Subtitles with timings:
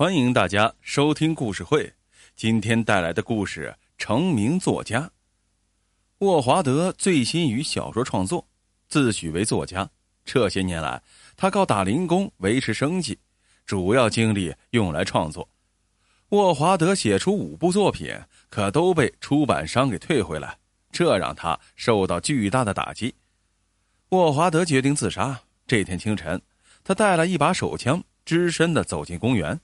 [0.00, 1.92] 欢迎大家收听故事会。
[2.34, 5.00] 今天带来的故事《成名作家》。
[6.20, 8.48] 沃华德醉心于小说创作，
[8.88, 9.86] 自诩为作家。
[10.24, 11.02] 这些年来，
[11.36, 13.18] 他靠打零工维持生计，
[13.66, 15.46] 主要精力用来创作。
[16.30, 20.56] 沃华德写出五部作品，可都被出版商给退回来，
[20.90, 23.14] 这让他受到巨大的打击。
[24.08, 25.38] 沃华德决定自杀。
[25.66, 26.40] 这天清晨，
[26.82, 29.60] 他带了一把手枪，只身的走进公园。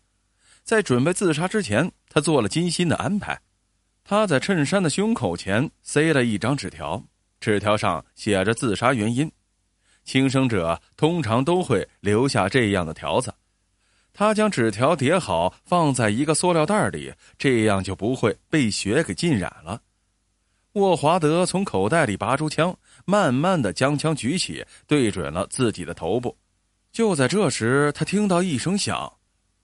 [0.67, 3.41] 在准备自杀之前，他做了精心的安排。
[4.03, 7.01] 他在衬衫的胸口前塞了一张纸条，
[7.39, 9.31] 纸条上写着自杀原因。
[10.03, 13.33] 轻生者通常都会留下这样的条子。
[14.13, 19.81] 他将纸条叠好，放在一个塑料袋里，这样就不会被血给浸染了。
[20.73, 26.37] 沃华德从口袋里拔出枪，慢慢的将枪举起，对准了自己的头部。
[26.91, 29.16] 就在这时，他听到一声响。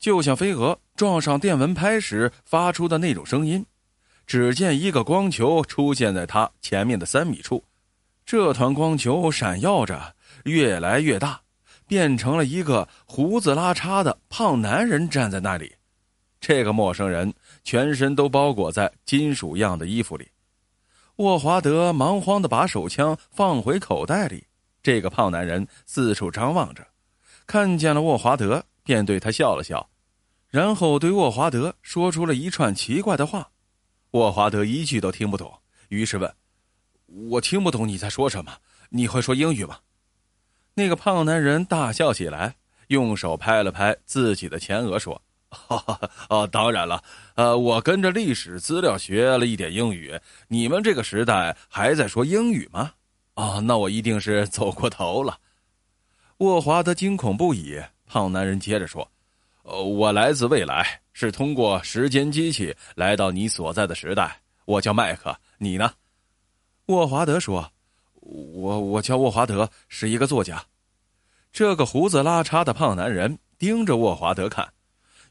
[0.03, 3.65] 就像飞蛾撞上电蚊拍时发出的那种声音，
[4.27, 7.63] 只见一个光球出现在他前面的三米处，
[8.27, 11.41] 这团光球闪耀着，越来越大，
[11.87, 15.73] 变成了一个胡子拉碴的胖男人站在那里。
[16.41, 20.27] 这个陌生人全身都包裹在金属样的衣服里。
[21.19, 24.45] 沃华德忙慌的把手枪放回口袋里。
[24.83, 26.85] 这个胖男人四处张望着，
[27.47, 29.89] 看见了沃华德，便对他笑了笑。
[30.53, 33.53] 然后对沃华德说出了一串奇怪的话，
[34.11, 35.51] 沃华德一句都听不懂，
[35.89, 36.31] 于是问
[37.31, 38.59] ：“我听不懂你在说什么？
[38.91, 39.79] 你会说英语吗？”
[40.77, 42.57] 那个胖男人大笑起来，
[42.89, 45.23] 用手拍了拍自己的前额，说
[46.29, 47.03] ：“哦，当然了，
[47.35, 50.21] 呃，我跟着历史资料学了一点英语。
[50.49, 52.93] 你们这个时代还在说英语吗？
[53.37, 55.39] 哦，那我一定是走过头了。”
[56.45, 57.81] 沃华德惊恐不已。
[58.07, 59.11] 胖男人接着说。
[59.63, 64.41] 呃，我来自未来，是通过时间机器来到你所在的时代。
[64.65, 65.93] 我叫麦克，你呢？
[66.87, 67.73] 沃华德说
[68.21, 70.65] ：“我我叫沃华德，是一个作家。”
[71.53, 74.73] 这个胡子拉碴的胖男人盯着沃华德看，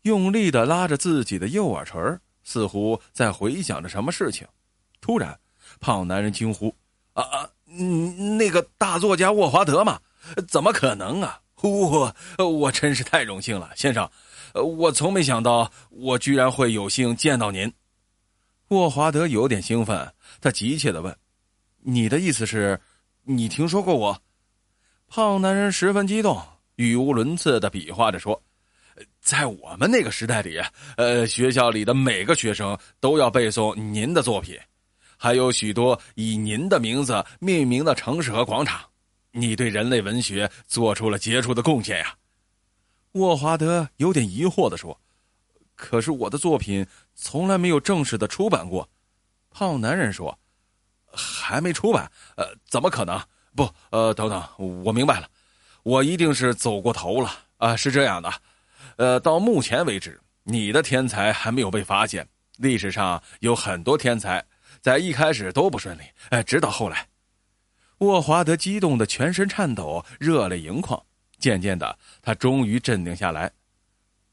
[0.03, 2.00] 用力的拉着自己的右耳垂，
[2.44, 4.47] 似乎在回想着什么事情。
[5.01, 5.38] 突然，
[5.79, 6.73] 胖男人惊呼
[7.13, 10.00] ：“啊啊，嗯，那个大作家沃华德吗？
[10.47, 14.09] 怎么可能啊！”我 我真是太荣幸了，先生，
[14.53, 17.72] 我从没想到我居然会有幸见到您。
[18.69, 21.16] 沃华德有点兴奋，他急切的问
[21.83, 22.79] ：“你的意思是，
[23.23, 24.21] 你听说过我？”
[25.07, 26.41] 胖男人十分激动，
[26.75, 28.41] 语无伦次的比划着说
[29.21, 30.59] ：“在我们那个时代里，
[30.95, 34.57] 呃，学校里的每个学生都要背诵您的作品，
[35.17, 38.81] 还有许多以您的名字命名的城市和广场。”
[39.31, 42.16] 你对人类文学做出了杰出的贡献呀，
[43.14, 45.00] 沃华德有点疑惑的说
[45.75, 48.88] ：“可是我的作品从来没有正式的出版过。”
[49.52, 50.38] 胖男人说
[51.12, 52.09] ：“还没出版？
[52.38, 53.22] 呃，怎么可能？
[53.53, 55.30] 不，呃，等等，我明白了，
[55.84, 57.75] 我一定是走过头了啊！
[57.75, 58.34] 是这样的，
[58.96, 62.25] 呃，到目前为止，你的天才还没有被发现。
[62.58, 64.42] 历史上有很多天才，
[64.80, 67.06] 在一开始都不顺利，哎，直到后来。”
[68.01, 71.00] 沃华德激动的全身颤抖，热泪盈眶。
[71.38, 73.51] 渐渐的，他终于镇定下来。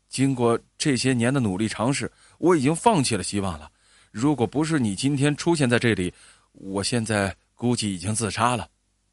[0.08, 3.70] 经过这些年的努力尝试，我已经放弃了希望了。
[4.10, 6.12] 如果不是你今天出现在这里，
[6.52, 8.66] 我现在估计已经自杀了。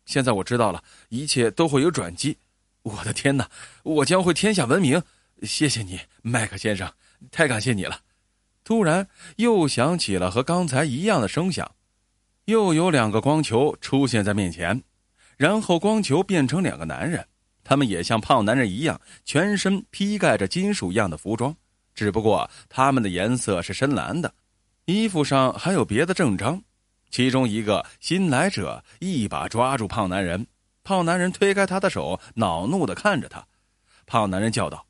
[0.06, 2.38] 现在我知道了，一切都会有转机。
[2.84, 3.50] 我的天哪，
[3.84, 5.02] 我将会天下闻名！
[5.44, 6.90] 谢谢你，麦克先生，
[7.30, 8.00] 太感谢你了。
[8.64, 9.06] 突然，
[9.36, 11.70] 又响起了和刚才一样的声响。
[12.46, 14.84] 又有两个光球出现在面前，
[15.36, 17.26] 然后光球变成两个男人，
[17.64, 21.56] 他们也像胖男人一样，全身披盖着金属样的服装，
[21.96, 24.32] 只不过他们的颜色是深蓝的，
[24.86, 26.62] 衣服上还有别的正章。
[27.10, 30.46] 其中一个新来者一把抓住胖男人，
[30.84, 33.44] 胖男人推开他的手，恼怒的看着他。
[34.06, 34.86] 胖男人叫道：“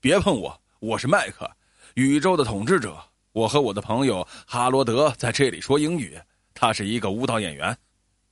[0.00, 1.50] 别碰我，我是麦克，
[1.96, 2.96] 宇宙的统治者。
[3.32, 6.18] 我和我的朋友哈罗德在这里说英语。”
[6.54, 7.76] 他是一个舞蹈演员。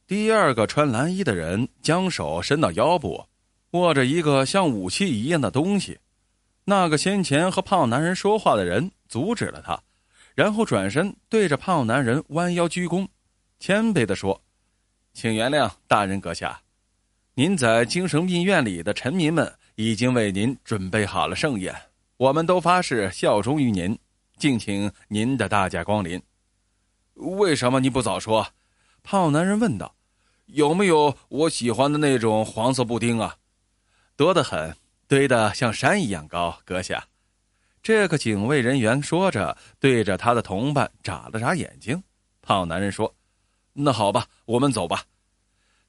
[0.07, 3.27] 第二个穿蓝衣的人将手伸到腰部，
[3.73, 5.99] 握着一个像武器一样的东西。
[6.65, 9.83] 那个先前和胖男人说话的人阻止了他，
[10.35, 13.09] 然后转身对着胖男人弯腰鞠躬，
[13.59, 14.41] 谦卑地说
[15.13, 16.61] ：“请原谅大人阁下，
[17.35, 21.75] 您在精神病院里的臣民们已经为您准备好了盛宴，
[22.17, 23.99] 我们都发誓效忠于您，
[24.37, 26.23] 敬请您的大驾光临。”
[27.15, 28.49] 为什么你不早说？
[29.03, 29.95] 胖男人问道。
[30.47, 33.37] 有没有我喜欢的那种黄色布丁啊？
[34.17, 34.77] 多得很，
[35.09, 37.07] 堆得像山一样高，阁下。
[37.83, 42.03] 这个警卫人员说着，对着他的同伴眨了眨眼睛。
[42.43, 43.15] 胖男人说
[43.73, 45.05] ：“那好吧，我们走吧。”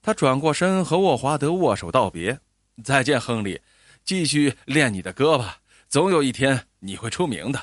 [0.01, 2.39] 他转过身和沃华德握手道别
[2.83, 3.59] ：“再见，亨利，
[4.05, 5.57] 继续练你的歌吧，
[5.89, 7.61] 总有一天你会出名的。”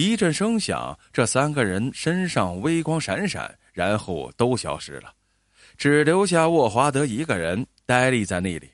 [0.00, 5.12] 一阵声响，这三个人身上微光闪闪，然后都消失了，
[5.76, 8.70] 只留下沃华德一个人呆立在那里。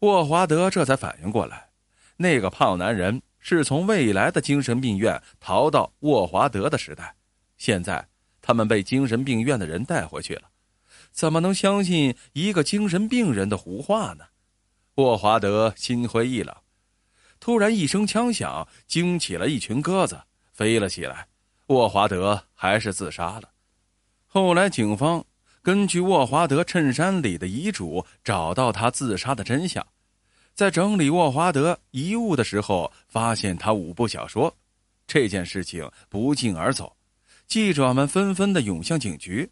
[0.00, 1.68] 沃华德这才反应过来，
[2.16, 7.14] 那个胖男人是从未来的精神病院逃到沃华德的时代，
[7.58, 8.06] 现在。
[8.40, 10.42] 他们被精神病院的人带回去了，
[11.10, 14.24] 怎么能相信一个精神病人的胡话呢？
[14.94, 16.54] 沃华德心灰意冷。
[17.40, 20.20] 突然一声枪响，惊起了一群鸽子，
[20.56, 21.28] 飞了起来。
[21.66, 23.50] 沃华德还是自杀了。
[24.26, 25.22] 后来警方
[25.60, 29.86] 根据沃华德衬衫里的遗嘱，找到他自杀的真相。
[30.54, 34.56] 在整理沃华德遗物的时候，发现他五部小说。
[35.06, 36.96] 这件事情不胫而走。
[37.46, 39.48] 记者们纷纷的涌向警局，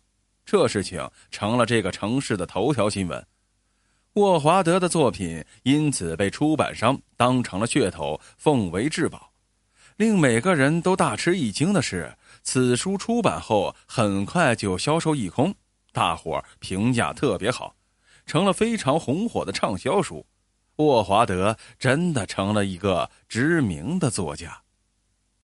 [0.46, 3.24] 这事情成了这个城市的头条新闻。
[4.14, 9.33] 沃华德的作品因此被出版商当成了噱头，奉为至宝。
[9.96, 15.54] 令每个人都大吃一惊的是，此书出版后很快就销售一空，
[15.92, 17.76] 大伙评价特别好，
[18.26, 20.26] 成了非常红火的畅销书。
[20.76, 24.63] 沃华德真的成了一个知名的作家。